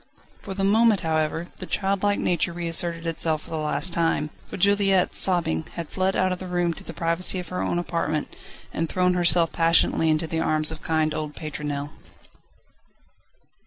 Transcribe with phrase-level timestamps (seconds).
[0.41, 5.13] For the moment, however, the childlike nature reasserted itself for the last time, for Juliette,
[5.13, 8.35] sobbing, had fled out of the room, to the privacy of her own apartment,
[8.73, 11.91] and thrown herself passionately into the arms of kind old Pétronelle.